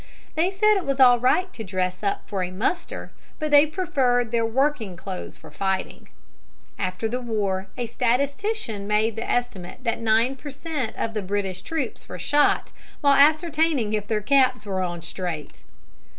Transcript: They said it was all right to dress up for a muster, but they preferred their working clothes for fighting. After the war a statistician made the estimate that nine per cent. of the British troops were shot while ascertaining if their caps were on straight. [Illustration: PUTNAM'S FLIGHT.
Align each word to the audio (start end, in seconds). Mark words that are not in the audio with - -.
They 0.33 0.49
said 0.49 0.77
it 0.77 0.85
was 0.87 0.99
all 0.99 1.19
right 1.19 1.53
to 1.53 1.63
dress 1.63 2.01
up 2.01 2.27
for 2.27 2.41
a 2.41 2.49
muster, 2.49 3.11
but 3.37 3.51
they 3.51 3.67
preferred 3.67 4.31
their 4.31 4.47
working 4.47 4.97
clothes 4.97 5.37
for 5.37 5.51
fighting. 5.51 6.09
After 6.79 7.07
the 7.07 7.21
war 7.21 7.67
a 7.77 7.85
statistician 7.85 8.87
made 8.87 9.15
the 9.15 9.29
estimate 9.29 9.83
that 9.83 10.01
nine 10.01 10.37
per 10.37 10.49
cent. 10.49 10.95
of 10.95 11.13
the 11.13 11.21
British 11.21 11.61
troops 11.61 12.09
were 12.09 12.17
shot 12.17 12.71
while 13.01 13.13
ascertaining 13.13 13.93
if 13.93 14.07
their 14.07 14.21
caps 14.21 14.65
were 14.65 14.81
on 14.81 15.03
straight. 15.03 15.41
[Illustration: 15.41 15.51
PUTNAM'S 15.51 15.61
FLIGHT. 15.61 15.69